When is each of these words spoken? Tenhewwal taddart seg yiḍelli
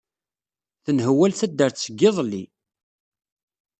Tenhewwal 0.85 1.33
taddart 1.39 1.77
seg 1.79 1.95
yiḍelli 1.99 2.43